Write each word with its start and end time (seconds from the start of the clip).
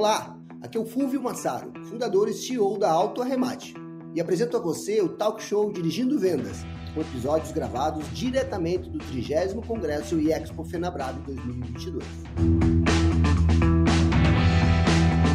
Olá, 0.00 0.34
aqui 0.62 0.78
é 0.78 0.80
o 0.80 0.86
Fulvio 0.86 1.22
Massaro, 1.22 1.74
fundador 1.90 2.26
e 2.26 2.32
CEO 2.32 2.78
da 2.78 2.90
Auto 2.90 3.20
Arremate, 3.20 3.74
e 4.14 4.20
apresento 4.22 4.56
a 4.56 4.58
você 4.58 5.02
o 5.02 5.10
talk 5.10 5.42
show 5.42 5.70
Dirigindo 5.70 6.18
Vendas, 6.18 6.64
com 6.94 7.02
episódios 7.02 7.52
gravados 7.52 8.06
diretamente 8.10 8.88
do 8.88 8.96
30 8.98 9.60
Congresso 9.60 10.18
e 10.18 10.32
Expo 10.32 10.64
Fenabrave 10.64 11.20
2022. 11.26 12.02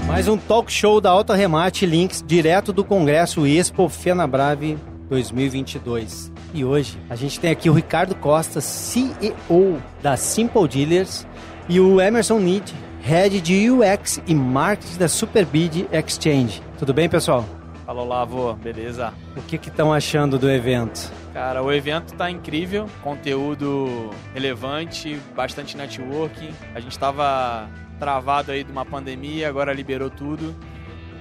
Mais 0.07 0.27
um 0.27 0.35
talk 0.35 0.73
show 0.73 0.99
da 0.99 1.11
Auto 1.11 1.31
Arremate 1.31 1.85
Links 1.85 2.23
direto 2.25 2.73
do 2.73 2.83
Congresso 2.83 3.45
Expo 3.45 3.87
Fenabrave 3.87 4.79
2022. 5.09 6.31
E 6.55 6.65
hoje 6.65 6.99
a 7.07 7.15
gente 7.15 7.39
tem 7.39 7.51
aqui 7.51 7.69
o 7.69 7.73
Ricardo 7.73 8.15
Costa, 8.15 8.61
CEO 8.61 9.79
da 10.01 10.17
Simple 10.17 10.67
Dealers, 10.67 11.27
e 11.69 11.79
o 11.79 12.01
Emerson 12.01 12.39
Need, 12.39 12.73
Head 13.05 13.39
de 13.39 13.69
UX 13.69 14.19
e 14.25 14.33
Marketing 14.33 14.97
da 14.97 15.07
Superbid 15.07 15.87
Exchange. 15.91 16.59
Tudo 16.79 16.91
bem, 16.91 17.07
pessoal? 17.07 17.45
Fala 17.85 18.03
lá, 18.03 18.25
vô, 18.25 18.51
beleza? 18.53 19.13
O 19.37 19.43
que 19.43 19.57
estão 19.57 19.93
achando 19.93 20.39
do 20.39 20.49
evento? 20.49 21.13
Cara, 21.31 21.61
o 21.61 21.71
evento 21.71 22.15
tá 22.15 22.31
incrível, 22.31 22.89
conteúdo 23.03 24.09
relevante, 24.33 25.21
bastante 25.35 25.77
networking. 25.77 26.49
A 26.73 26.79
gente 26.79 26.93
estava 26.93 27.69
travado 27.99 28.51
aí 28.51 28.63
de 28.63 28.71
uma 28.71 28.83
pandemia, 28.83 29.47
agora 29.49 29.71
liberou 29.71 30.09
tudo. 30.09 30.55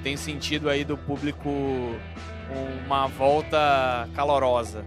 Tem 0.03 0.17
sentido 0.17 0.71
aí 0.71 0.85
do 0.85 0.97
público 0.97 1.51
uma 2.87 3.09
volta 3.09 4.09
calorosa. 4.15 4.87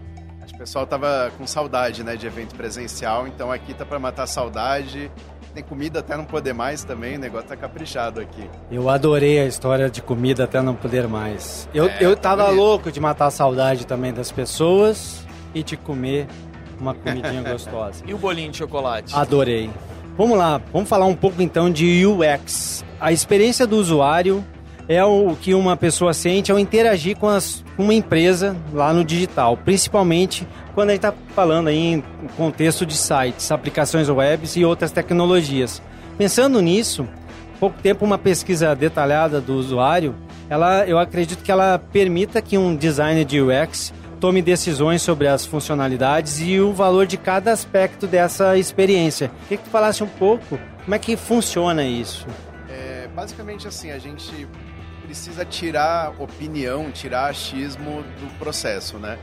O 0.52 0.58
pessoal 0.58 0.88
tava 0.88 1.32
com 1.38 1.46
saudade, 1.46 2.04
né, 2.04 2.16
de 2.16 2.26
evento 2.26 2.56
presencial, 2.56 3.28
então 3.28 3.52
aqui 3.52 3.76
tá 3.76 3.86
para 3.86 4.00
matar 4.00 4.24
a 4.24 4.28
saudade 4.28 5.12
tem 5.58 5.64
comida 5.64 6.02
até 6.02 6.16
não 6.16 6.24
poder 6.24 6.54
mais 6.54 6.84
também, 6.84 7.16
o 7.16 7.20
negócio 7.20 7.48
tá 7.48 7.56
caprichado 7.56 8.22
aqui. 8.22 8.48
Eu 8.70 8.90
adorei 8.90 9.40
a 9.40 9.46
história 9.46 9.90
de 9.90 10.04
comida 10.04 10.44
até 10.44 10.62
não 10.62 10.76
poder 10.76 11.08
mais. 11.08 11.68
Eu, 11.74 11.88
é, 11.88 11.98
eu 12.00 12.16
tá 12.16 12.36
tava 12.36 12.50
louco 12.52 12.92
de 12.92 13.00
matar 13.00 13.26
a 13.26 13.32
saudade 13.32 13.88
também 13.88 14.14
das 14.14 14.32
pessoas 14.32 15.26
e 15.56 15.64
de 15.64 15.76
comer 15.76 16.28
uma 16.80 16.94
comidinha 16.94 17.42
gostosa. 17.52 18.04
E 18.06 18.14
o 18.14 18.20
bolinho 18.20 18.52
de 18.52 18.58
chocolate? 18.58 19.16
Adorei. 19.16 19.72
Vamos 20.16 20.38
lá, 20.38 20.62
vamos 20.72 20.88
falar 20.88 21.06
um 21.06 21.16
pouco 21.16 21.42
então 21.42 21.72
de 21.72 22.06
UX. 22.06 22.86
A 23.00 23.12
experiência 23.12 23.66
do 23.66 23.78
usuário 23.78 24.46
é 24.88 25.04
o 25.04 25.36
que 25.42 25.56
uma 25.56 25.76
pessoa 25.76 26.14
sente 26.14 26.52
ao 26.52 26.60
interagir 26.60 27.18
com, 27.18 27.28
as, 27.28 27.64
com 27.76 27.84
uma 27.84 27.96
empresa 27.96 28.56
lá 28.72 28.94
no 28.94 29.04
digital, 29.04 29.58
principalmente 29.58 30.48
quando 30.78 30.92
a 30.92 30.94
gente 30.94 31.04
está 31.08 31.14
falando 31.34 31.70
aí 31.70 31.94
em 31.94 32.04
contexto 32.38 32.86
de 32.86 32.96
sites, 32.96 33.52
aplicações 33.52 34.08
web 34.10 34.48
e 34.56 34.64
outras 34.64 34.92
tecnologias. 34.92 35.82
Pensando 36.20 36.62
nisso, 36.62 37.08
pouco 37.60 37.82
tempo 37.82 38.06
uma 38.06 38.20
pesquisa 38.20 38.76
detalhada 38.76 39.42
do 39.42 39.56
usuário, 39.56 40.16
ela, 40.48 40.86
eu 40.86 41.00
acredito 41.00 41.44
que 41.44 41.52
ela 41.52 41.80
permita 41.80 42.44
que 42.44 42.60
um 42.60 42.76
designer 42.76 43.26
de 43.26 43.42
UX 43.42 43.92
tome 44.20 44.40
decisões 44.40 45.02
sobre 45.02 45.28
as 45.28 45.48
funcionalidades 45.48 46.40
e 46.42 46.60
o 46.60 46.72
valor 46.72 47.08
de 47.08 47.18
cada 47.18 47.52
aspecto 47.52 48.06
dessa 48.06 48.56
experiência. 48.56 49.32
Queria 49.48 49.58
que 49.58 49.64
tu 49.64 49.72
falasse 49.72 50.04
um 50.04 50.08
pouco 50.08 50.60
como 50.86 50.94
é 50.94 51.00
que 51.00 51.18
funciona 51.18 51.84
isso. 51.84 52.28
É, 52.70 53.10
basicamente 53.16 53.68
assim, 53.68 53.90
a 53.90 53.98
gente 53.98 54.48
precisa 55.04 55.44
tirar 55.44 56.14
opinião, 56.20 56.92
tirar 56.92 57.32
achismo 57.32 58.04
do 58.20 58.38
processo, 58.38 59.00
né? 59.00 59.18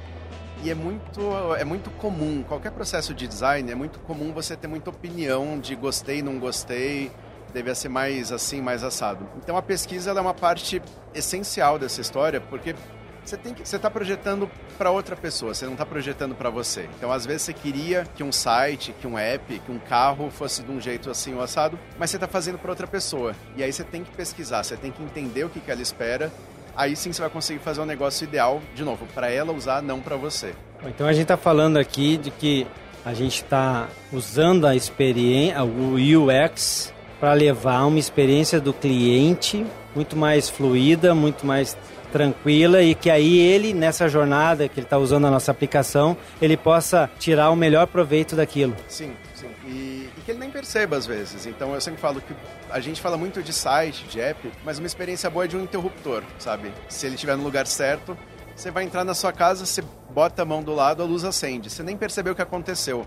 E 0.64 0.70
é 0.70 0.74
muito, 0.74 1.20
é 1.58 1.64
muito 1.64 1.90
comum, 1.90 2.42
qualquer 2.42 2.72
processo 2.72 3.12
de 3.12 3.28
design, 3.28 3.70
é 3.70 3.74
muito 3.74 3.98
comum 3.98 4.32
você 4.32 4.56
ter 4.56 4.66
muita 4.66 4.88
opinião 4.88 5.60
de 5.60 5.74
gostei, 5.76 6.22
não 6.22 6.38
gostei, 6.38 7.12
devia 7.52 7.74
ser 7.74 7.90
mais 7.90 8.32
assim, 8.32 8.62
mais 8.62 8.82
assado. 8.82 9.28
Então 9.36 9.58
a 9.58 9.62
pesquisa 9.62 10.12
é 10.12 10.20
uma 10.20 10.32
parte 10.32 10.80
essencial 11.14 11.78
dessa 11.78 12.00
história, 12.00 12.40
porque 12.40 12.74
você 13.22 13.36
tem 13.36 13.52
que 13.52 13.68
você 13.68 13.76
está 13.76 13.90
projetando 13.90 14.50
para 14.78 14.90
outra 14.90 15.14
pessoa, 15.14 15.52
você 15.52 15.66
não 15.66 15.72
está 15.72 15.84
projetando 15.84 16.34
para 16.34 16.48
você. 16.48 16.88
Então, 16.96 17.12
às 17.12 17.26
vezes 17.26 17.42
você 17.42 17.52
queria 17.52 18.04
que 18.14 18.22
um 18.22 18.32
site, 18.32 18.94
que 19.00 19.06
um 19.06 19.18
app, 19.18 19.58
que 19.58 19.70
um 19.70 19.78
carro 19.78 20.30
fosse 20.30 20.62
de 20.62 20.70
um 20.70 20.80
jeito 20.80 21.10
assim 21.10 21.34
ou 21.34 21.42
assado, 21.42 21.78
mas 21.98 22.10
você 22.10 22.16
está 22.16 22.26
fazendo 22.26 22.58
para 22.58 22.70
outra 22.70 22.86
pessoa. 22.86 23.34
E 23.54 23.62
aí 23.62 23.72
você 23.72 23.84
tem 23.84 24.02
que 24.02 24.10
pesquisar, 24.10 24.62
você 24.62 24.76
tem 24.78 24.90
que 24.90 25.02
entender 25.02 25.44
o 25.44 25.50
que, 25.50 25.60
que 25.60 25.70
ela 25.70 25.82
espera. 25.82 26.32
Aí 26.76 26.96
sim 26.96 27.12
você 27.12 27.20
vai 27.20 27.30
conseguir 27.30 27.60
fazer 27.60 27.80
um 27.80 27.86
negócio 27.86 28.24
ideal, 28.24 28.60
de 28.74 28.84
novo, 28.84 29.06
para 29.14 29.30
ela 29.30 29.52
usar, 29.52 29.82
não 29.82 30.00
para 30.00 30.16
você. 30.16 30.54
Então 30.86 31.06
a 31.06 31.12
gente 31.12 31.22
está 31.22 31.36
falando 31.36 31.76
aqui 31.76 32.16
de 32.16 32.30
que 32.30 32.66
a 33.04 33.14
gente 33.14 33.42
está 33.42 33.88
usando 34.12 34.66
a 34.66 34.74
experiência, 34.74 35.62
o 35.62 35.94
UX, 35.94 36.92
para 37.20 37.32
levar 37.32 37.84
uma 37.84 37.98
experiência 37.98 38.60
do 38.60 38.72
cliente 38.72 39.64
muito 39.94 40.16
mais 40.16 40.48
fluida, 40.48 41.14
muito 41.14 41.46
mais 41.46 41.76
tranquila 42.12 42.82
e 42.82 42.94
que 42.94 43.10
aí 43.10 43.38
ele, 43.38 43.74
nessa 43.74 44.08
jornada 44.08 44.68
que 44.68 44.78
ele 44.78 44.86
está 44.86 44.96
usando 44.98 45.26
a 45.26 45.30
nossa 45.30 45.50
aplicação, 45.50 46.16
ele 46.40 46.56
possa 46.56 47.10
tirar 47.18 47.50
o 47.50 47.56
melhor 47.56 47.86
proveito 47.86 48.36
daquilo. 48.36 48.74
Sim, 48.88 49.12
sim. 49.44 49.68
E, 49.70 50.10
e 50.16 50.20
que 50.24 50.30
ele 50.30 50.38
nem 50.38 50.50
perceba 50.50 50.96
às 50.96 51.06
vezes. 51.06 51.46
Então 51.46 51.74
eu 51.74 51.80
sempre 51.80 52.00
falo 52.00 52.20
que 52.20 52.34
a 52.70 52.80
gente 52.80 53.00
fala 53.00 53.16
muito 53.16 53.42
de 53.42 53.52
site, 53.52 54.04
de 54.04 54.20
app, 54.20 54.50
mas 54.64 54.78
uma 54.78 54.86
experiência 54.86 55.28
boa 55.28 55.44
é 55.44 55.48
de 55.48 55.56
um 55.56 55.62
interruptor, 55.62 56.22
sabe? 56.38 56.72
Se 56.88 57.06
ele 57.06 57.14
estiver 57.14 57.36
no 57.36 57.42
lugar 57.42 57.66
certo, 57.66 58.16
você 58.54 58.70
vai 58.70 58.84
entrar 58.84 59.04
na 59.04 59.14
sua 59.14 59.32
casa, 59.32 59.66
você 59.66 59.82
bota 60.10 60.42
a 60.42 60.44
mão 60.44 60.62
do 60.62 60.74
lado, 60.74 61.02
a 61.02 61.06
luz 61.06 61.24
acende. 61.24 61.70
Você 61.70 61.82
nem 61.82 61.96
percebeu 61.96 62.32
o 62.32 62.36
que 62.36 62.42
aconteceu. 62.42 63.06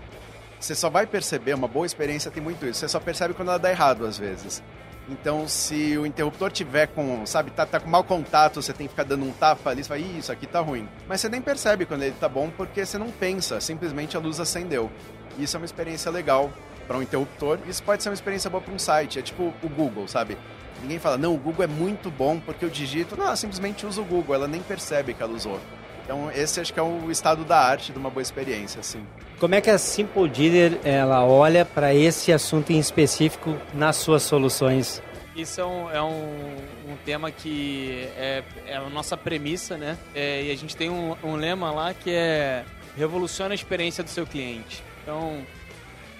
Você 0.60 0.74
só 0.74 0.90
vai 0.90 1.06
perceber, 1.06 1.54
uma 1.54 1.68
boa 1.68 1.86
experiência 1.86 2.30
tem 2.30 2.42
muito 2.42 2.66
isso. 2.66 2.80
Você 2.80 2.88
só 2.88 3.00
percebe 3.00 3.34
quando 3.34 3.48
ela 3.48 3.58
dá 3.58 3.70
errado 3.70 4.04
às 4.04 4.18
vezes. 4.18 4.62
Então, 5.10 5.48
se 5.48 5.96
o 5.96 6.04
interruptor 6.04 6.50
tiver 6.50 6.88
com, 6.88 7.24
sabe, 7.24 7.50
tá, 7.50 7.64
tá 7.64 7.80
com 7.80 7.88
mau 7.88 8.04
contato, 8.04 8.60
você 8.60 8.74
tem 8.74 8.86
que 8.86 8.92
ficar 8.92 9.04
dando 9.04 9.24
um 9.24 9.32
tapa 9.32 9.70
ali, 9.70 9.82
você 9.82 9.88
vai, 9.88 10.00
isso 10.00 10.30
aqui 10.30 10.46
tá 10.46 10.60
ruim. 10.60 10.86
Mas 11.08 11.22
você 11.22 11.30
nem 11.30 11.40
percebe 11.40 11.86
quando 11.86 12.02
ele 12.02 12.14
tá 12.20 12.28
bom, 12.28 12.50
porque 12.54 12.84
você 12.84 12.98
não 12.98 13.10
pensa, 13.10 13.58
simplesmente 13.58 14.18
a 14.18 14.20
luz 14.20 14.38
acendeu. 14.38 14.90
Isso 15.38 15.56
é 15.56 15.58
uma 15.58 15.66
experiência 15.66 16.10
legal 16.10 16.50
para 16.86 16.96
um 16.98 17.02
interruptor. 17.02 17.58
Isso 17.68 17.82
pode 17.82 18.02
ser 18.02 18.08
uma 18.08 18.14
experiência 18.14 18.50
boa 18.50 18.62
para 18.62 18.72
um 18.72 18.78
site. 18.78 19.18
É 19.18 19.22
tipo 19.22 19.54
o 19.62 19.68
Google, 19.68 20.08
sabe? 20.08 20.36
Ninguém 20.82 20.98
fala, 20.98 21.18
não, 21.18 21.34
o 21.34 21.38
Google 21.38 21.64
é 21.64 21.66
muito 21.66 22.10
bom 22.10 22.38
porque 22.40 22.64
eu 22.64 22.70
digito. 22.70 23.16
Não, 23.16 23.26
ela 23.26 23.36
simplesmente 23.36 23.86
usa 23.86 24.00
o 24.00 24.04
Google, 24.04 24.34
ela 24.34 24.48
nem 24.48 24.62
percebe 24.62 25.14
que 25.14 25.22
ela 25.22 25.32
usou. 25.32 25.60
Então, 26.04 26.30
esse 26.30 26.58
acho 26.58 26.72
que 26.72 26.80
é 26.80 26.82
o 26.82 27.10
estado 27.10 27.44
da 27.44 27.58
arte 27.58 27.92
de 27.92 27.98
uma 27.98 28.08
boa 28.08 28.22
experiência, 28.22 28.80
assim. 28.80 29.04
Como 29.38 29.54
é 29.54 29.60
que 29.60 29.68
a 29.68 29.76
Simple 29.76 30.26
Dealer 30.28 30.80
ela 30.82 31.22
olha 31.22 31.66
para 31.66 31.94
esse 31.94 32.32
assunto 32.32 32.72
em 32.72 32.78
específico 32.78 33.54
nas 33.74 33.96
suas 33.96 34.22
soluções? 34.22 35.02
Isso 35.36 35.60
é 35.60 35.66
um, 35.66 35.90
é 35.90 36.02
um, 36.02 36.56
um 36.88 36.96
tema 37.04 37.30
que 37.30 38.08
é, 38.16 38.42
é, 38.66 38.76
a 38.76 38.88
nossa 38.88 39.16
premissa, 39.16 39.76
né? 39.76 39.98
É, 40.14 40.44
e 40.44 40.50
a 40.50 40.56
gente 40.56 40.74
tem 40.74 40.88
um, 40.88 41.14
um 41.22 41.36
lema 41.36 41.70
lá 41.70 41.92
que 41.92 42.10
é 42.10 42.64
revoluciona 42.96 43.52
a 43.52 43.54
experiência 43.54 44.02
do 44.02 44.10
seu 44.10 44.26
cliente. 44.26 44.82
Então, 45.08 45.42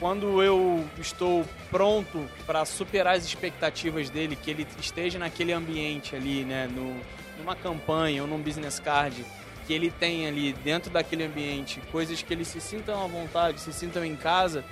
quando 0.01 0.43
eu 0.43 0.83
estou 0.99 1.45
pronto 1.71 2.27
para 2.47 2.65
superar 2.65 3.17
as 3.17 3.27
expectativas 3.27 4.09
dele, 4.09 4.35
que 4.35 4.51
ele 4.51 4.67
esteja 4.81 5.19
naquele 5.19 5.53
ambiente 5.53 6.17
ali, 6.17 6.43
né, 6.43 6.67
no, 6.75 6.97
numa 7.39 7.55
campanha 7.55 8.23
ou 8.23 8.27
num 8.27 8.41
business 8.41 8.81
card, 8.81 9.27
que 9.67 9.75
ele 9.75 9.91
tem 9.91 10.27
ali 10.27 10.55
dentro 10.55 10.91
daquele 10.91 11.25
ambiente 11.25 11.83
coisas 11.93 12.23
que 12.23 12.33
ele 12.33 12.47
se 12.47 12.63
sintam 12.63 13.05
à 13.05 13.07
vontade, 13.07 13.61
se 13.61 13.75
sintam 13.75 14.03
em 14.03 14.17
casa, 14.17 14.65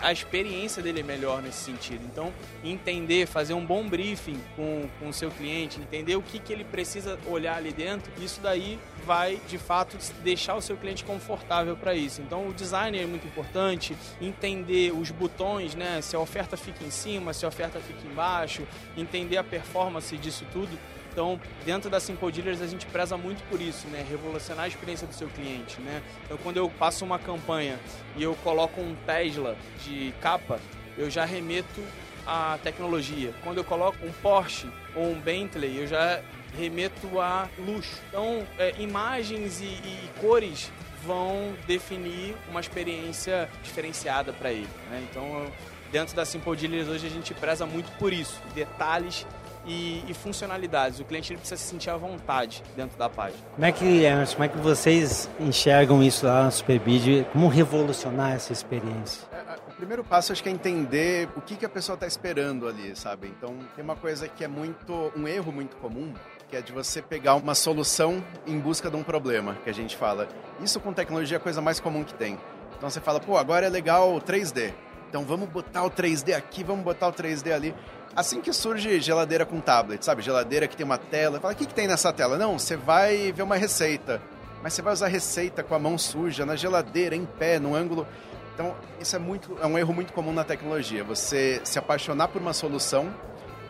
a 0.00 0.12
experiência 0.12 0.82
dele 0.82 1.00
é 1.00 1.02
melhor 1.02 1.42
nesse 1.42 1.64
sentido. 1.64 2.04
Então, 2.04 2.32
entender, 2.62 3.26
fazer 3.26 3.54
um 3.54 3.64
bom 3.64 3.88
briefing 3.88 4.40
com, 4.54 4.88
com 4.98 5.08
o 5.08 5.12
seu 5.12 5.30
cliente, 5.30 5.80
entender 5.80 6.16
o 6.16 6.22
que, 6.22 6.38
que 6.38 6.52
ele 6.52 6.64
precisa 6.64 7.18
olhar 7.26 7.56
ali 7.56 7.72
dentro, 7.72 8.10
isso 8.22 8.40
daí 8.40 8.78
vai, 9.04 9.40
de 9.48 9.58
fato, 9.58 9.96
deixar 10.22 10.54
o 10.54 10.60
seu 10.60 10.76
cliente 10.76 11.04
confortável 11.04 11.76
para 11.76 11.94
isso. 11.94 12.22
Então, 12.22 12.48
o 12.48 12.54
design 12.54 12.98
é 12.98 13.06
muito 13.06 13.26
importante, 13.26 13.96
entender 14.20 14.92
os 14.92 15.10
botões, 15.10 15.74
né? 15.74 16.00
Se 16.00 16.14
a 16.14 16.20
oferta 16.20 16.56
fica 16.56 16.84
em 16.84 16.90
cima, 16.90 17.32
se 17.32 17.44
a 17.44 17.48
oferta 17.48 17.80
fica 17.80 18.06
embaixo, 18.06 18.66
entender 18.96 19.36
a 19.36 19.44
performance 19.44 20.16
disso 20.16 20.46
tudo 20.52 20.78
então, 21.14 21.40
dentro 21.64 21.88
da 21.88 22.00
Simple 22.00 22.32
Dealers, 22.32 22.60
a 22.60 22.66
gente 22.66 22.86
preza 22.86 23.16
muito 23.16 23.40
por 23.48 23.60
isso, 23.60 23.86
né? 23.86 24.04
Revolucionar 24.10 24.64
a 24.64 24.68
experiência 24.68 25.06
do 25.06 25.14
seu 25.14 25.28
cliente, 25.28 25.80
né? 25.80 26.02
Então, 26.24 26.36
quando 26.38 26.56
eu 26.56 26.68
passo 26.68 27.04
uma 27.04 27.20
campanha 27.20 27.78
e 28.16 28.22
eu 28.24 28.34
coloco 28.42 28.80
um 28.80 28.96
Tesla 29.06 29.56
de 29.84 30.12
capa, 30.20 30.58
eu 30.98 31.08
já 31.08 31.24
remeto 31.24 31.80
à 32.26 32.58
tecnologia. 32.64 33.32
Quando 33.44 33.58
eu 33.58 33.64
coloco 33.64 34.04
um 34.04 34.10
Porsche 34.10 34.68
ou 34.96 35.12
um 35.12 35.20
Bentley, 35.20 35.78
eu 35.78 35.86
já 35.86 36.20
remeto 36.58 37.20
a 37.20 37.48
luxo. 37.60 38.02
Então, 38.08 38.44
é, 38.58 38.74
imagens 38.80 39.60
e, 39.60 39.66
e, 39.66 40.10
cores 40.20 40.72
vão 41.06 41.54
definir 41.64 42.34
uma 42.50 42.60
experiência 42.60 43.48
diferenciada 43.62 44.32
para 44.32 44.50
ele. 44.50 44.68
Né? 44.90 45.06
Então, 45.08 45.46
dentro 45.92 46.16
da 46.16 46.24
Simple 46.24 46.56
Dealers 46.56 46.88
hoje 46.88 47.06
a 47.06 47.10
gente 47.10 47.32
preza 47.34 47.64
muito 47.66 47.88
por 47.98 48.12
isso, 48.12 48.40
detalhes 48.52 49.24
e, 49.66 50.04
e, 50.08 50.14
funcionalidades. 50.14 51.00
O 51.00 51.04
cliente 51.04 51.32
ele 51.32 51.38
precisa 51.38 51.60
se 51.60 51.68
sentir 51.68 51.90
à 51.90 51.96
vontade 51.96 52.62
dentro 52.76 52.98
da 52.98 53.08
página. 53.08 53.40
Como 53.54 53.66
é 53.66 53.72
que, 53.72 54.04
Emerson, 54.04 54.34
como 54.34 54.44
é 54.44 54.48
que 54.48 54.58
vocês 54.58 55.28
enxergam 55.40 56.02
isso 56.02 56.26
lá 56.26 56.44
na 56.44 56.50
Superbid? 56.50 57.26
Como 57.32 57.48
revolucionar 57.48 58.32
essa 58.32 58.52
experiência? 58.52 59.26
É, 59.32 59.70
O 59.70 59.72
primeiro 59.76 60.04
passo 60.04 60.32
acho 60.32 60.42
que 60.42 60.48
é 60.48 60.52
entender 60.52 61.28
o 61.36 61.40
que, 61.40 61.56
que 61.56 61.64
a 61.64 61.68
pessoa 61.68 61.94
está 61.94 62.06
esperando 62.06 62.68
ali, 62.68 62.94
sabe? 62.94 63.28
Então 63.28 63.56
tem 63.74 63.84
uma 63.84 63.96
coisa 63.96 64.28
que 64.28 64.44
é 64.44 64.48
muito. 64.48 65.12
um 65.16 65.26
erro 65.26 65.52
muito 65.52 65.76
comum, 65.76 66.12
que 66.48 66.56
é 66.56 66.62
de 66.62 66.72
você 66.72 67.02
pegar 67.02 67.34
uma 67.34 67.54
solução 67.54 68.22
em 68.46 68.58
busca 68.58 68.90
de 68.90 68.96
um 68.96 69.02
problema, 69.02 69.56
que 69.64 69.70
a 69.70 69.74
gente 69.74 69.96
fala. 69.96 70.28
Isso 70.60 70.78
com 70.80 70.92
tecnologia 70.92 71.36
é 71.36 71.38
a 71.38 71.40
coisa 71.40 71.60
mais 71.60 71.80
comum 71.80 72.04
que 72.04 72.14
tem. 72.14 72.38
Então 72.76 72.90
você 72.90 73.00
fala, 73.00 73.18
pô, 73.20 73.36
agora 73.36 73.66
é 73.66 73.68
legal 73.68 74.14
o 74.14 74.20
3D. 74.20 74.72
Então 75.08 75.24
vamos 75.24 75.48
botar 75.48 75.84
o 75.84 75.90
3D 75.90 76.34
aqui, 76.36 76.64
vamos 76.64 76.84
botar 76.84 77.08
o 77.08 77.12
3D 77.12 77.52
ali. 77.52 77.74
Assim 78.16 78.40
que 78.40 78.52
surge 78.52 79.00
geladeira 79.00 79.44
com 79.44 79.60
tablet, 79.60 80.04
sabe? 80.04 80.22
Geladeira 80.22 80.68
que 80.68 80.76
tem 80.76 80.84
uma 80.84 80.98
tela. 80.98 81.40
Fala, 81.40 81.52
o 81.52 81.56
que, 81.56 81.66
que 81.66 81.74
tem 81.74 81.88
nessa 81.88 82.12
tela? 82.12 82.38
Não, 82.38 82.58
você 82.58 82.76
vai 82.76 83.32
ver 83.32 83.42
uma 83.42 83.56
receita. 83.56 84.22
Mas 84.62 84.72
você 84.72 84.82
vai 84.82 84.92
usar 84.92 85.08
receita 85.08 85.62
com 85.62 85.74
a 85.74 85.78
mão 85.78 85.98
suja, 85.98 86.46
na 86.46 86.56
geladeira, 86.56 87.16
em 87.16 87.24
pé, 87.24 87.58
no 87.58 87.74
ângulo. 87.74 88.06
Então, 88.54 88.74
isso 89.00 89.16
é, 89.16 89.18
muito, 89.18 89.58
é 89.60 89.66
um 89.66 89.76
erro 89.76 89.92
muito 89.92 90.12
comum 90.12 90.32
na 90.32 90.44
tecnologia. 90.44 91.02
Você 91.02 91.60
se 91.64 91.78
apaixonar 91.78 92.28
por 92.28 92.40
uma 92.40 92.52
solução 92.52 93.12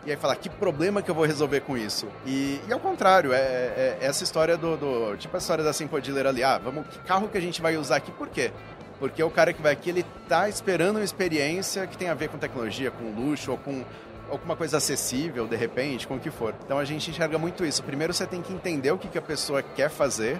e 0.05 0.11
aí 0.11 0.17
falar, 0.17 0.35
que 0.35 0.47
problema 0.47 1.01
que 1.01 1.09
eu 1.09 1.15
vou 1.15 1.25
resolver 1.25 1.61
com 1.61 1.75
isso? 1.75 2.07
E, 2.23 2.61
e 2.67 2.71
ao 2.71 2.79
contrário, 2.79 3.33
é, 3.33 3.37
é, 3.37 3.97
é 3.99 4.05
essa 4.05 4.23
história 4.23 4.55
do, 4.55 4.77
do, 4.77 5.17
Tipo 5.17 5.35
a 5.35 5.39
história 5.39 5.63
da 5.63 5.73
Simple 5.73 5.99
Dealer 5.99 6.27
ali. 6.27 6.43
Ah, 6.43 6.59
vamos, 6.63 6.85
que 6.87 6.99
carro 6.99 7.27
que 7.27 7.37
a 7.37 7.41
gente 7.41 7.59
vai 7.59 7.75
usar 7.75 7.95
aqui? 7.95 8.11
Por 8.11 8.29
quê? 8.29 8.51
Porque 8.99 9.21
o 9.23 9.31
cara 9.31 9.51
que 9.51 9.61
vai 9.61 9.73
aqui, 9.73 9.89
ele 9.89 10.05
tá 10.29 10.47
esperando 10.47 10.97
uma 10.97 11.03
experiência 11.03 11.87
que 11.87 11.97
tem 11.97 12.07
a 12.07 12.13
ver 12.13 12.29
com 12.29 12.37
tecnologia, 12.37 12.91
com 12.91 13.09
luxo 13.09 13.51
ou 13.51 13.57
com 13.57 13.83
alguma 14.29 14.55
coisa 14.55 14.77
acessível, 14.77 15.47
de 15.47 15.55
repente, 15.55 16.07
com 16.07 16.15
o 16.15 16.19
que 16.19 16.29
for. 16.29 16.53
Então 16.63 16.77
a 16.77 16.85
gente 16.85 17.09
enxerga 17.09 17.37
muito 17.37 17.65
isso. 17.65 17.83
Primeiro 17.83 18.13
você 18.13 18.25
tem 18.25 18.41
que 18.41 18.53
entender 18.53 18.91
o 18.91 18.97
que, 18.97 19.07
que 19.07 19.17
a 19.17 19.21
pessoa 19.21 19.61
quer 19.61 19.89
fazer 19.89 20.39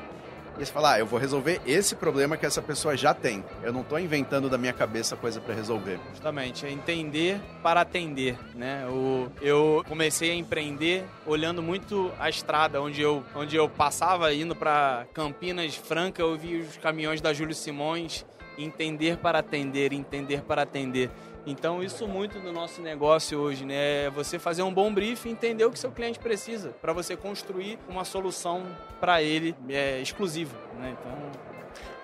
e 0.57 0.65
você 0.65 0.71
fala, 0.71 0.93
ah, 0.93 0.99
eu 0.99 1.05
vou 1.05 1.19
resolver 1.19 1.61
esse 1.65 1.95
problema 1.95 2.37
que 2.37 2.45
essa 2.45 2.61
pessoa 2.61 2.95
já 2.95 3.13
tem. 3.13 3.43
Eu 3.61 3.73
não 3.73 3.81
estou 3.81 3.99
inventando 3.99 4.49
da 4.49 4.57
minha 4.57 4.71
cabeça 4.71 5.15
coisa 5.15 5.41
para 5.41 5.53
resolver. 5.53 5.99
Justamente, 6.11 6.65
é 6.65 6.71
entender 6.71 7.41
para 7.61 7.81
atender, 7.81 8.37
né? 8.55 8.87
O, 8.87 9.27
eu 9.41 9.83
comecei 9.87 10.31
a 10.31 10.35
empreender 10.35 11.03
olhando 11.25 11.61
muito 11.61 12.11
a 12.17 12.29
estrada, 12.29 12.81
onde 12.81 13.01
eu, 13.01 13.21
onde 13.35 13.55
eu 13.55 13.67
passava 13.67 14.33
indo 14.33 14.55
para 14.55 15.05
Campinas 15.13 15.75
Franca, 15.75 16.21
eu 16.21 16.37
vi 16.37 16.61
os 16.61 16.77
caminhões 16.77 17.19
da 17.19 17.33
Júlio 17.33 17.53
Simões 17.53 18.25
entender 18.57 19.17
para 19.17 19.39
atender, 19.39 19.91
entender 19.91 20.41
para 20.41 20.61
atender. 20.61 21.09
Então, 21.45 21.83
isso 21.83 22.07
muito 22.07 22.39
do 22.39 22.51
nosso 22.51 22.81
negócio 22.81 23.38
hoje, 23.39 23.65
né? 23.65 24.06
É 24.06 24.09
você 24.09 24.39
fazer 24.39 24.63
um 24.63 24.74
bom 24.74 24.92
briefing, 24.92 25.30
entender 25.30 25.65
o 25.65 25.71
que 25.71 25.77
seu 25.77 25.92
cliente 25.92 26.18
precisa, 26.18 26.74
para 26.81 26.92
você 26.92 27.15
construir 27.15 27.77
uma 27.88 28.03
solução 28.03 28.63
para 29.00 29.21
ele 29.21 29.56
é, 29.69 30.01
exclusiva, 30.01 30.56
né? 30.80 30.95
Então, 31.00 31.56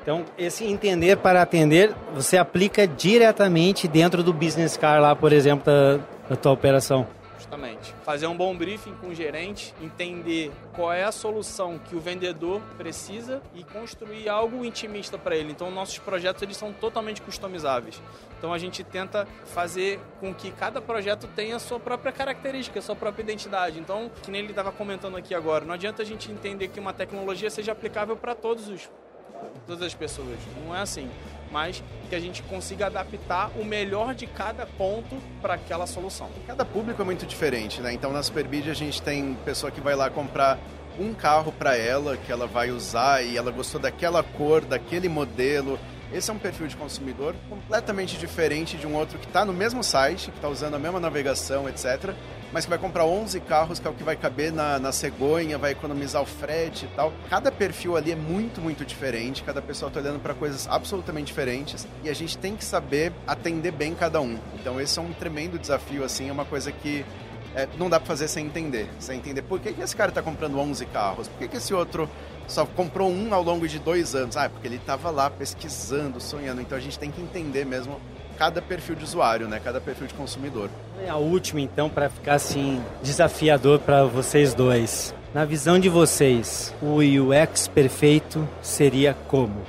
então, 0.02 0.26
esse 0.36 0.66
entender 0.66 1.18
para 1.18 1.44
atender, 1.44 1.94
você 2.14 2.36
aplica 2.36 2.88
diretamente 2.88 3.88
dentro 3.88 4.24
do 4.24 4.34
business 4.34 4.76
car 4.76 5.00
lá, 5.00 5.16
por 5.16 5.32
exemplo, 5.32 5.64
da, 5.66 6.00
da 6.30 6.36
tua 6.36 6.52
operação. 6.52 7.06
Justamente. 7.42 7.94
Fazer 8.04 8.28
um 8.28 8.38
bom 8.38 8.56
briefing 8.56 8.94
com 8.96 9.08
o 9.08 9.16
gerente, 9.16 9.74
entender 9.82 10.52
qual 10.74 10.94
é 10.94 11.04
a 11.04 11.12
solução 11.12 11.80
que 11.80 11.96
o 11.96 12.00
vendedor 12.00 12.62
precisa 12.78 13.42
e 13.56 13.64
construir 13.64 14.30
algo 14.30 14.64
intimista 14.64 15.18
para 15.18 15.36
ele. 15.36 15.52
Então, 15.52 15.72
nossos 15.72 15.98
projetos 15.98 16.44
eles 16.44 16.56
são 16.56 16.72
totalmente 16.72 17.20
customizáveis. 17.22 18.00
Então, 18.38 18.54
a 18.54 18.60
gente 18.60 18.84
tenta 18.84 19.28
fazer 19.46 20.00
com 20.20 20.34
que 20.34 20.52
cada 20.52 20.80
projeto 20.80 21.28
tenha 21.36 21.56
a 21.56 21.60
sua 21.60 21.80
própria 21.80 22.12
característica, 22.12 22.78
a 22.78 22.82
sua 22.82 22.96
própria 22.96 23.24
identidade. 23.24 23.80
Então, 23.80 24.12
que 24.22 24.30
nem 24.30 24.42
ele 24.42 24.52
estava 24.52 24.72
comentando 24.72 25.18
aqui 25.18 25.34
agora, 25.34 25.66
não 25.66 25.74
adianta 25.74 26.04
a 26.04 26.06
gente 26.06 26.32
entender 26.32 26.68
que 26.68 26.80
uma 26.80 26.94
tecnologia 26.94 27.50
seja 27.50 27.72
aplicável 27.72 28.16
para 28.16 28.36
todos 28.36 28.70
os 28.70 28.90
todas 29.66 29.82
as 29.82 29.94
pessoas. 29.94 30.38
Não 30.64 30.76
é 30.76 30.82
assim. 30.82 31.10
Mas 31.52 31.84
que 32.10 32.16
a 32.16 32.20
gente 32.20 32.42
consiga 32.44 32.88
adaptar 32.88 33.52
o 33.56 33.66
melhor 33.66 34.16
de 34.16 34.26
cada 34.26 34.66
ponto 34.66 35.16
para 35.42 35.56
aquela 35.56 35.86
solução. 35.86 36.30
Cada 36.48 36.66
público 36.66 37.02
é 37.02 37.06
muito 37.06 37.26
diferente, 37.26 37.82
né? 37.82 37.94
Então 37.94 38.12
na 38.12 38.24
Superbid 38.24 38.70
a 38.70 38.74
gente 38.74 39.02
tem 39.02 39.34
pessoa 39.46 39.72
que 39.72 39.82
vai 39.82 39.96
lá 39.96 40.10
comprar 40.10 40.58
um 41.00 41.14
carro 41.14 41.52
para 41.52 41.76
ela 41.76 42.18
que 42.18 42.32
ela 42.32 42.48
vai 42.48 42.72
usar 42.72 43.24
e 43.24 43.38
ela 43.38 43.52
gostou 43.52 43.80
daquela 43.80 44.24
cor, 44.24 44.62
daquele 44.62 45.08
modelo. 45.10 45.80
Esse 46.14 46.30
é 46.30 46.34
um 46.34 46.38
perfil 46.40 46.68
de 46.68 46.76
consumidor 46.76 47.34
completamente 47.50 48.18
diferente 48.18 48.78
de 48.78 48.86
um 48.86 48.96
outro 48.96 49.18
que 49.18 49.26
está 49.26 49.46
no 49.46 49.54
mesmo 49.54 49.82
site, 49.84 50.30
que 50.30 50.38
está 50.38 50.50
usando 50.50 50.76
a 50.76 50.80
mesma 50.80 51.00
navegação, 51.00 51.70
etc 51.70 52.14
mas 52.52 52.66
que 52.66 52.70
vai 52.70 52.80
comprar 52.80 53.06
11 53.06 53.40
carros, 53.42 53.80
que 53.80 53.88
é 53.88 53.90
o 53.90 53.94
que 53.94 54.04
vai 54.04 54.16
caber 54.16 54.52
na, 54.52 54.80
na 54.80 54.92
cegonha, 54.92 55.58
vai 55.58 55.72
economizar 55.72 56.22
o 56.22 56.26
frete 56.26 56.86
e 56.86 56.88
tal. 56.90 57.14
Cada 57.30 57.52
perfil 57.52 57.96
ali 57.96 58.12
é 58.12 58.16
muito, 58.16 58.62
muito 58.62 58.86
diferente, 58.86 59.44
cada 59.44 59.62
pessoa 59.62 59.90
está 59.90 60.00
olhando 60.00 60.20
para 60.20 60.34
coisas 60.34 60.68
absolutamente 60.68 61.28
diferentes 61.28 61.88
e 62.04 62.10
a 62.10 62.14
gente 62.14 62.38
tem 62.38 62.56
que 62.56 62.66
saber 62.66 63.14
atender 63.26 63.72
bem 63.72 63.96
cada 63.96 64.20
um. 64.22 64.38
Então 64.60 64.80
esse 64.80 65.00
é 65.00 65.02
um 65.02 65.14
tremendo 65.14 65.58
desafio, 65.58 66.04
assim, 66.04 66.30
é 66.30 66.32
uma 66.32 66.46
coisa 66.46 66.72
que 66.72 67.06
é, 67.56 67.68
não 67.78 67.90
dá 67.90 68.00
para 68.00 68.08
fazer 68.08 68.28
sem 68.28 68.46
entender. 68.46 68.90
Sem 69.00 69.18
entender 69.18 69.42
por 69.42 69.60
que, 69.60 69.74
que 69.74 69.82
esse 69.82 69.96
cara 69.96 70.10
está 70.10 70.22
comprando 70.22 70.58
11 70.58 70.86
carros, 70.88 71.28
por 71.28 71.38
que, 71.40 71.48
que 71.48 71.58
esse 71.58 71.74
outro 71.74 72.10
só 72.48 72.66
comprou 72.66 73.10
um 73.10 73.34
ao 73.34 73.42
longo 73.42 73.68
de 73.68 73.80
dois 73.80 74.14
anos. 74.14 74.36
Ah, 74.38 74.50
porque 74.50 74.68
ele 74.68 74.76
estava 74.76 75.10
lá 75.10 75.30
pesquisando, 75.30 76.20
sonhando. 76.20 76.62
Então 76.62 76.78
a 76.78 76.82
gente 76.82 77.00
tem 77.00 77.10
que 77.10 77.22
entender 77.22 77.66
mesmo 77.66 78.00
cada 78.42 78.60
perfil 78.60 78.96
de 78.96 79.04
usuário, 79.04 79.48
né? 79.48 79.62
Cada 79.64 79.80
perfil 79.80 80.08
de 80.08 80.16
consumidor. 80.16 80.68
A 81.08 81.16
última, 81.16 81.62
então, 81.62 81.88
para 81.88 82.10
ficar 82.10 82.34
assim 82.34 82.82
desafiador 83.04 83.78
para 83.78 84.04
vocês 84.06 84.56
dois. 84.56 85.14
Na 85.32 85.46
visão 85.46 85.78
de 85.78 85.88
vocês, 85.90 86.74
o 86.82 86.96
UX 86.96 87.68
perfeito 87.68 88.50
seria 88.60 89.16
como? 89.28 89.62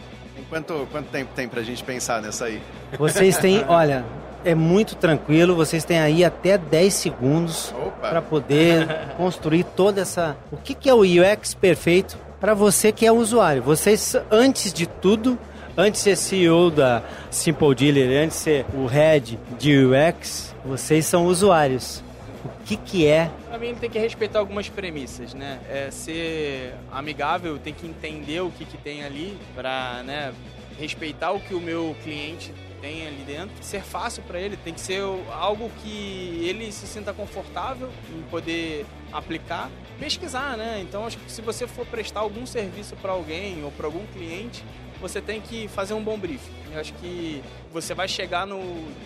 Quanto, 0.49 0.89
quanto 0.91 1.11
tempo 1.11 1.33
tem 1.37 1.47
para 1.47 1.61
a 1.61 1.63
gente 1.63 1.85
pensar 1.85 2.23
nessa 2.23 2.47
aí? 2.47 2.63
Vocês 2.99 3.37
têm, 3.37 3.63
olha, 3.69 4.07
é 4.43 4.55
muito 4.55 4.97
tranquilo, 4.97 5.55
vocês 5.55 5.85
têm 5.85 6.01
aí 6.01 6.25
até 6.25 6.57
10 6.57 6.95
segundos 6.95 7.75
para 8.01 8.23
poder 8.23 8.89
construir 9.19 9.65
toda 9.65 10.01
essa. 10.01 10.35
O 10.51 10.57
que, 10.57 10.73
que 10.73 10.89
é 10.89 10.95
o 10.95 11.03
UX 11.03 11.53
perfeito 11.53 12.17
para 12.41 12.55
você 12.55 12.91
que 12.91 13.05
é 13.05 13.13
usuário? 13.13 13.63
Vocês, 13.63 14.17
antes 14.31 14.73
de 14.73 14.87
tudo, 14.87 15.39
antes 15.77 16.03
de 16.03 16.17
ser 16.17 16.17
CEO 16.17 16.71
da 16.71 17.03
Simple 17.31 17.75
Dealer, 17.75 18.25
antes 18.25 18.39
de 18.39 18.43
ser 18.43 18.67
o 18.75 18.87
head 18.87 19.39
de 19.59 19.85
UX, 19.85 20.55
vocês 20.65 21.07
são 21.07 21.27
usuários. 21.27 22.03
O 22.45 22.65
que, 22.65 22.77
que 22.77 23.07
é? 23.07 23.31
Para 23.49 23.59
mim, 23.59 23.75
tem 23.75 23.89
que 23.89 23.99
respeitar 23.99 24.41
algumas 24.41 24.69
premissas, 24.69 25.33
né? 25.35 25.61
É 25.69 25.91
ser 25.91 26.75
amigável, 26.91 27.59
tem 27.59 27.73
que 27.73 27.87
entender 27.87 28.41
o 28.41 28.51
que, 28.51 28.65
que 28.65 28.77
tem 28.77 29.05
ali 29.05 29.39
para 29.55 30.03
né, 30.03 30.33
respeitar 30.79 31.31
o 31.33 31.41
que 31.41 31.55
o 31.55 31.61
meu 31.61 31.95
cliente 32.03 32.53
tem 32.81 33.07
ali 33.07 33.23
dentro. 33.25 33.51
Ser 33.61 33.83
fácil 33.83 34.25
para 34.25 34.41
ele, 34.41 34.57
tem 34.57 34.75
que 34.75 34.81
ser 34.81 35.03
algo 35.33 35.71
que 35.83 36.45
ele 36.45 36.73
se 36.73 36.87
sinta 36.87 37.13
confortável 37.13 37.89
em 38.13 38.23
poder 38.23 38.85
aplicar. 39.13 39.71
Pesquisar, 40.01 40.57
né? 40.57 40.81
Então, 40.83 41.07
acho 41.07 41.17
que 41.19 41.31
se 41.31 41.41
você 41.41 41.67
for 41.69 41.87
prestar 41.87 42.21
algum 42.21 42.45
serviço 42.45 42.97
para 42.97 43.13
alguém 43.13 43.63
ou 43.63 43.71
para 43.71 43.87
algum 43.87 44.05
cliente, 44.07 44.65
você 45.03 45.21
tem 45.21 45.41
que 45.41 45.67
fazer 45.69 45.95
um 45.95 46.03
bom 46.03 46.17
briefing. 46.17 46.53
Eu 46.73 46.81
acho 46.81 46.95
que 46.95 47.43
você 47.73 47.93
vai 47.93 48.07
chegar 48.07 48.47
no 48.47 48.59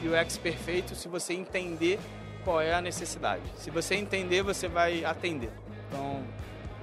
UX 0.05 0.37
perfeito 0.37 0.95
se 0.95 1.09
você 1.09 1.33
entender 1.33 1.99
qual 2.45 2.61
é 2.61 2.75
a 2.75 2.83
necessidade. 2.83 3.43
Se 3.57 3.71
você 3.71 3.95
entender, 3.97 4.43
você 4.43 4.69
vai 4.69 5.05
atender. 5.05 5.51
Então, 5.89 6.23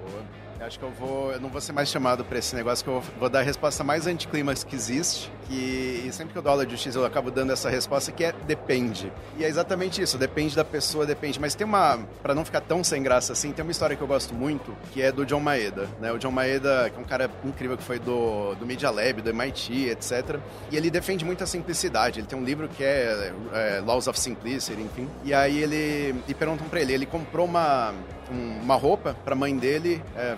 Boa. 0.04 0.43
Acho 0.60 0.80
que 0.80 0.86
eu 0.86 0.92
vou. 0.92 1.32
Eu 1.32 1.40
não 1.40 1.50
vou 1.50 1.60
ser 1.60 1.74
mais 1.74 1.90
chamado 1.90 2.24
para 2.24 2.38
esse 2.38 2.56
negócio, 2.56 2.84
que 2.84 2.90
eu 2.90 3.02
vou, 3.20 3.30
dar 3.30 3.40
a 3.40 3.44
resposta 3.44 3.84
mais 3.84 4.08
anticlímax 4.08 4.64
que 4.64 4.76
existe. 4.76 5.32
Que 5.48 6.10
sempre 6.12 6.34
que 6.34 6.38
eu 6.38 6.42
dou 6.42 6.52
aula 6.52 6.66
de 6.66 6.78
X 6.78 6.96
eu 6.96 7.06
acabo 7.06 7.30
dando 7.30 7.52
essa 7.52 7.70
resposta 7.70 8.12
que 8.12 8.24
é 8.24 8.34
depende. 8.46 9.12
E 9.38 9.44
é 9.44 9.48
exatamente 9.48 10.02
isso, 10.02 10.18
depende 10.18 10.56
da 10.56 10.64
pessoa, 10.64 11.06
depende. 11.06 11.40
Mas 11.40 11.56
tem 11.56 11.66
uma. 11.66 12.00
para 12.22 12.34
não 12.34 12.46
ficar 12.46 12.62
tão 12.62 12.84
sem 12.84 13.04
graça 13.04 13.34
assim, 13.34 13.52
tem 13.52 13.64
uma 13.64 13.72
história 13.72 13.96
que 13.96 14.02
eu 14.02 14.08
gosto 14.08 14.34
muito, 14.34 14.76
que 14.92 15.02
é 15.02 15.12
do 15.12 15.26
John 15.26 15.40
Maeda. 15.40 15.90
Né? 16.00 16.12
O 16.12 16.18
John 16.18 16.32
Maeda, 16.32 16.90
que 16.90 16.98
é 16.98 17.02
um 17.02 17.06
cara 17.06 17.30
incrível 17.44 17.78
que 17.78 17.84
foi 17.84 18.00
do, 18.00 18.56
do 18.56 18.66
Media 18.66 18.90
Lab, 18.90 19.22
do 19.22 19.30
MIT, 19.30 19.90
etc. 19.90 20.40
E 20.72 20.78
ele 20.78 20.90
defende 20.90 21.26
muito 21.26 21.44
a 21.44 21.48
simplicidade. 21.48 22.20
Ele 22.20 22.28
tem 22.28 22.38
um 22.38 22.44
livro 22.44 22.70
que 22.70 22.84
é, 22.84 23.34
é 23.54 23.82
Laws 23.86 24.08
of 24.08 24.20
Simplicity, 24.20 24.82
enfim. 24.82 25.10
E 25.24 25.34
aí 25.34 25.62
ele. 25.62 26.16
E 26.28 26.34
perguntam 26.34 26.68
para 26.70 26.82
ele, 26.82 26.94
ele 26.94 27.06
comprou 27.06 27.46
uma 27.46 27.94
um, 28.32 28.60
uma 28.62 28.76
roupa 28.76 29.16
pra 29.24 29.36
mãe 29.36 29.56
dele 29.56 30.02
é, 30.16 30.36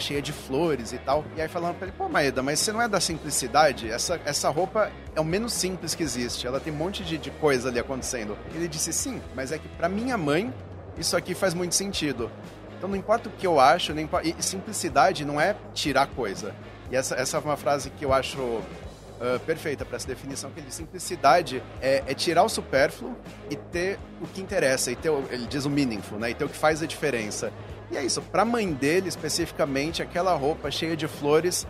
cheia 0.00 0.20
de 0.20 0.32
flores 0.32 0.92
e 0.92 0.98
tal. 0.98 1.24
E 1.36 1.40
aí 1.40 1.48
falando 1.48 1.76
pra 1.76 1.86
ele, 1.86 1.96
pô, 1.96 2.08
Maeda, 2.08 2.42
mas 2.42 2.60
você 2.60 2.72
não 2.72 2.82
é 2.82 2.88
da 2.88 3.00
simplicidade? 3.00 3.90
Essa, 3.90 4.20
essa 4.24 4.48
roupa 4.50 4.90
é 5.14 5.20
o 5.20 5.24
menos 5.24 5.52
simples 5.52 5.94
que 5.94 6.02
existe. 6.02 6.46
Ela 6.46 6.60
tem 6.60 6.72
um 6.72 6.76
monte 6.76 7.04
de, 7.04 7.18
de 7.18 7.30
coisa 7.30 7.68
ali 7.68 7.78
acontecendo. 7.78 8.36
Ele 8.54 8.68
disse, 8.68 8.92
sim, 8.92 9.20
mas 9.34 9.52
é 9.52 9.58
que 9.58 9.68
pra 9.68 9.88
minha 9.88 10.16
mãe, 10.16 10.52
isso 10.98 11.16
aqui 11.16 11.34
faz 11.34 11.54
muito 11.54 11.74
sentido. 11.74 12.30
Então 12.76 12.88
não 12.88 12.96
importa 12.96 13.28
o 13.28 13.32
que 13.32 13.46
eu 13.46 13.60
acho, 13.60 13.94
nem 13.94 14.08
e 14.24 14.42
simplicidade 14.42 15.24
não 15.24 15.40
é 15.40 15.54
tirar 15.72 16.06
coisa. 16.08 16.54
E 16.90 16.96
essa, 16.96 17.14
essa 17.14 17.36
é 17.36 17.40
uma 17.40 17.56
frase 17.56 17.90
que 17.90 18.04
eu 18.04 18.12
acho 18.12 18.38
uh, 19.22 19.38
perfeita 19.46 19.84
para 19.84 19.96
essa 19.96 20.06
definição, 20.06 20.50
que 20.50 20.60
ele 20.60 20.70
simplicidade 20.70 21.62
é, 21.80 22.02
é, 22.06 22.14
tirar 22.14 22.42
o 22.42 22.48
supérfluo 22.48 23.16
e 23.48 23.56
ter 23.56 23.98
o 24.20 24.26
que 24.26 24.40
interessa, 24.40 24.90
e 24.90 24.96
ter, 24.96 25.10
o, 25.10 25.24
ele 25.30 25.46
diz 25.46 25.64
o 25.64 25.70
meaningful, 25.70 26.18
né? 26.18 26.30
E 26.30 26.34
ter 26.34 26.44
o 26.44 26.48
que 26.48 26.56
faz 26.56 26.82
a 26.82 26.86
diferença. 26.86 27.52
E 27.92 27.96
é 27.98 28.02
isso, 28.02 28.22
para 28.22 28.40
a 28.40 28.44
mãe 28.44 28.72
dele, 28.72 29.10
especificamente, 29.10 30.02
aquela 30.02 30.34
roupa 30.34 30.70
cheia 30.70 30.96
de 30.96 31.06
flores 31.06 31.66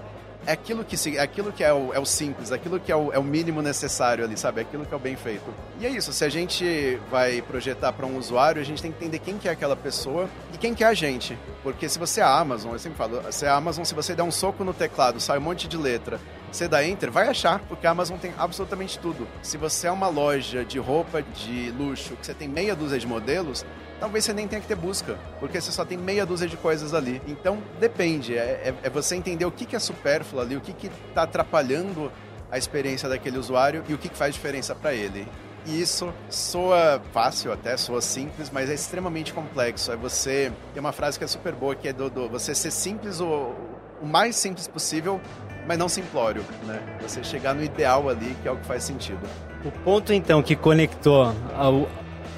é 0.47 0.52
aquilo 0.52 0.85
que, 0.85 0.97
é 1.17 1.21
aquilo 1.21 1.52
que 1.52 1.62
é, 1.62 1.73
o, 1.73 1.93
é 1.93 1.99
o 1.99 2.05
simples, 2.05 2.50
aquilo 2.50 2.79
que 2.81 2.91
é 2.91 2.97
o, 2.97 3.12
é 3.12 3.19
o 3.19 3.25
mínimo 3.25 3.61
necessário 3.61 4.25
ali, 4.25 4.37
sabe? 4.37 4.61
É 4.61 4.62
aquilo 4.62 4.85
que 4.85 4.93
é 4.93 4.97
o 4.97 5.00
bem 5.00 5.17
feito. 5.17 5.45
E 5.81 5.87
é 5.87 5.91
isso, 5.91 6.12
se 6.12 6.25
a 6.25 6.29
gente 6.29 6.99
vai 7.11 7.43
projetar 7.43 7.93
para 7.93 8.07
um 8.07 8.17
usuário, 8.17 8.61
a 8.61 8.64
gente 8.64 8.81
tem 8.81 8.91
que 8.93 8.99
entender 8.99 9.19
quem 9.19 9.37
que 9.37 9.49
é 9.49 9.52
aquela 9.52 9.76
pessoa 9.76 10.29
e 10.52 10.59
quem 10.59 10.75
que 10.75 10.85
é 10.85 10.87
a 10.87 10.95
gente. 10.95 11.37
Porque 11.62 11.88
se 11.88 11.99
você 11.99 12.21
é 12.21 12.25
a 12.25 12.38
Amazon, 12.38 12.73
eu 12.73 12.79
sempre 12.79 12.99
falo, 12.99 13.21
se 13.33 13.45
é 13.45 13.49
a 13.49 13.57
Amazon, 13.57 13.85
se 13.85 13.95
você 13.95 14.14
der 14.14 14.23
um 14.23 14.31
soco 14.31 14.64
no 14.64 14.73
teclado, 14.73 15.21
sai 15.21 15.38
um 15.38 15.43
monte 15.43 15.67
de 15.67 15.76
letra, 15.76 16.21
você 16.50 16.69
dá 16.69 16.85
Enter, 16.87 17.11
vai 17.11 17.29
achar, 17.29 17.61
porque 17.61 17.87
a 17.87 17.91
Amazon 17.91 18.17
tem 18.19 18.33
absolutamente 18.37 18.99
tudo. 18.99 19.26
Se 19.43 19.57
você 19.57 19.87
é 19.87 19.93
uma 19.93 20.09
loja 20.09 20.64
de 20.64 20.79
roupa 20.79 21.23
de 21.23 21.73
luxo, 21.79 22.17
que 22.17 22.26
você 22.26 22.35
tem 22.35 22.49
meia 22.49 22.75
dúzia 22.75 22.99
de 22.99 23.07
modelos, 23.07 23.64
talvez 24.02 24.25
você 24.25 24.32
nem 24.32 24.49
tenha 24.49 24.61
que 24.61 24.66
ter 24.66 24.75
busca, 24.75 25.16
porque 25.38 25.61
você 25.61 25.71
só 25.71 25.85
tem 25.85 25.97
meia 25.97 26.26
dúzia 26.26 26.49
de 26.49 26.56
coisas 26.56 26.92
ali. 26.92 27.23
Então, 27.25 27.62
depende. 27.78 28.37
É, 28.37 28.40
é, 28.64 28.75
é 28.82 28.90
você 28.90 29.14
entender 29.14 29.44
o 29.44 29.50
que, 29.52 29.64
que 29.64 29.76
é 29.76 29.78
supérfluo 29.78 30.42
ali, 30.42 30.56
o 30.56 30.61
que 30.61 30.90
está 31.09 31.23
atrapalhando 31.23 32.11
a 32.50 32.59
experiência 32.59 33.09
daquele 33.09 33.38
usuário 33.38 33.85
e 33.88 33.94
o 33.94 33.99
que, 33.99 34.09
que 34.09 34.16
faz 34.16 34.35
diferença 34.35 34.75
para 34.75 34.92
ele. 34.92 35.28
E 35.64 35.80
isso 35.80 36.12
soa 36.28 37.00
fácil 37.12 37.52
até, 37.52 37.76
soa 37.76 38.00
simples, 38.00 38.50
mas 38.50 38.68
é 38.68 38.75
extremamente 38.75 39.32
complexo. 39.32 39.92
É 39.92 39.97
você. 39.97 40.50
Tem 40.75 40.80
uma 40.80 40.90
frase 40.90 41.16
que 41.16 41.25
é 41.25 41.28
super 41.28 41.52
boa, 41.52 41.76
que 41.76 41.87
é 41.87 41.92
do, 41.92 42.11
do 42.11 42.28
você 42.28 42.56
ser 42.56 42.73
simples 42.73 43.21
o, 43.21 43.54
o 44.02 44.04
mais 44.04 44.35
simples 44.35 44.66
possível, 44.66 45.21
mas 45.64 45.78
não 45.78 45.88
simplório, 45.88 46.44
né? 46.64 46.82
Você 47.02 47.23
chegar 47.23 47.54
no 47.54 47.62
ideal 47.62 48.09
ali, 48.09 48.37
que 48.42 48.49
é 48.49 48.50
o 48.50 48.56
que 48.56 48.66
faz 48.66 48.82
sentido. 48.82 49.21
O 49.64 49.71
ponto 49.71 50.12
então 50.12 50.42
que 50.42 50.56
conectou 50.56 51.32
ao, 51.54 51.88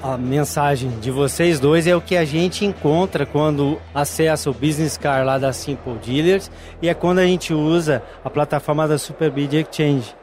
a 0.01 0.17
mensagem 0.17 0.89
de 0.99 1.11
vocês 1.11 1.59
dois 1.59 1.87
é 1.87 1.95
o 1.95 2.01
que 2.01 2.15
a 2.15 2.25
gente 2.25 2.65
encontra 2.65 3.25
quando 3.25 3.79
acessa 3.93 4.49
o 4.49 4.53
Business 4.53 4.97
Car 4.97 5.25
lá 5.25 5.37
da 5.37 5.51
Simple 5.51 5.95
Dealers 6.03 6.49
e 6.81 6.89
é 6.89 6.93
quando 6.93 7.19
a 7.19 7.25
gente 7.25 7.53
usa 7.53 8.03
a 8.23 8.29
plataforma 8.29 8.87
da 8.87 8.97
Superbid 8.97 9.53
Exchange. 9.53 10.15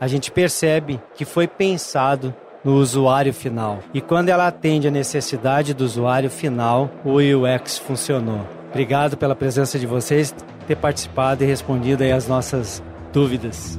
A 0.00 0.06
gente 0.06 0.30
percebe 0.30 1.00
que 1.14 1.24
foi 1.24 1.46
pensado 1.46 2.34
no 2.64 2.76
usuário 2.76 3.32
final. 3.32 3.80
E 3.92 4.00
quando 4.00 4.28
ela 4.28 4.46
atende 4.46 4.88
a 4.88 4.90
necessidade 4.90 5.74
do 5.74 5.84
usuário 5.84 6.30
final, 6.30 6.90
o 7.04 7.16
UX 7.16 7.78
funcionou. 7.78 8.46
Obrigado 8.70 9.16
pela 9.16 9.34
presença 9.34 9.78
de 9.78 9.86
vocês 9.86 10.34
ter 10.66 10.76
participado 10.76 11.42
e 11.42 11.46
respondido 11.46 12.02
aí 12.02 12.12
as 12.12 12.28
nossas 12.28 12.82
dúvidas. 13.12 13.78